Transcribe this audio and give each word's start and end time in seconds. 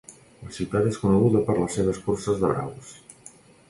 La 0.45 0.53
ciutat 0.55 0.89
és 0.93 0.97
coneguda 1.03 1.43
per 1.51 1.59
les 1.59 1.79
seves 1.81 2.03
curses 2.09 2.43
de 2.45 2.55
braus. 2.57 2.95